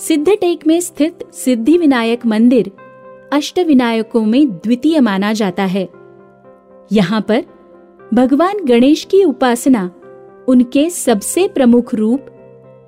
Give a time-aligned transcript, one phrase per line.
[0.00, 2.70] सिद्धटेक में स्थित सिद्धि विनायक मंदिर
[3.32, 5.88] अष्ट विनायकों में द्वितीय माना जाता है।
[6.92, 7.44] यहाँ पर
[8.14, 9.90] भगवान गणेश की उपासना
[10.48, 12.26] उनके सबसे प्रमुख रूप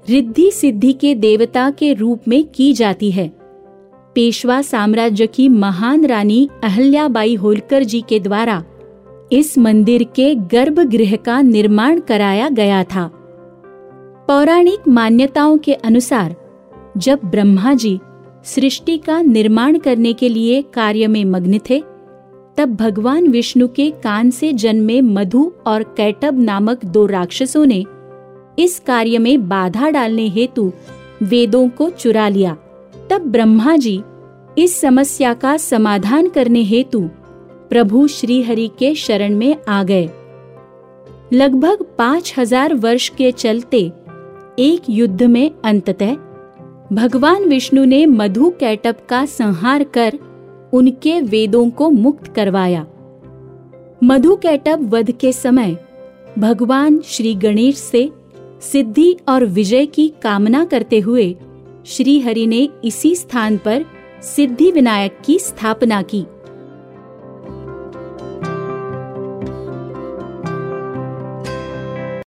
[0.09, 3.29] रिद्धि सिद्धि के देवता के रूप में की जाती है।
[4.15, 8.65] पेशवा साम्राज्य की महान रानी अहल्याबाई होलकर जी के द्वारा
[9.33, 13.11] इस मंदिर के गर्भगृह का निर्माण कराया गया था।
[14.29, 16.37] पौराणिक मान्यताओं के अनुसार
[16.97, 17.99] जब ब्रह्मा जी
[18.45, 21.81] सृष्टि का निर्माण करने के लिए कार्य में मग्न थे,
[22.57, 27.85] तब भगवान विष्णु के कान से जन्मे मधु और कैटब नामक दो राक्षसों ने
[28.59, 30.73] इस कार्य में बाधा डालने हेतु
[31.23, 32.57] वेदों को चुरा लिया।
[33.11, 34.03] तब ब्रह्मा जी
[34.59, 37.01] इस समस्या का समाधान करने हेतु
[37.71, 40.09] प्रभु श्री हरि के शरण में आ गए।
[41.33, 43.81] लगभग पाँच हज़ार वर्ष के चलते
[44.59, 46.17] एक युद्ध में अंततः
[46.93, 50.19] भगवान विष्णु ने मधु कैटप का संहार कर
[50.73, 52.87] उनके वेदों को मुक्त करवाया।
[54.05, 55.77] मधु कैटप वध के समय
[56.39, 58.11] भगवान श्री गणेश से
[58.61, 61.37] सिद्धि और विजय की कामना करते हुए
[61.87, 63.85] श्री हरि ने इसी स्थान पर
[64.23, 66.25] सिद्धि विनायक की स्थापना की।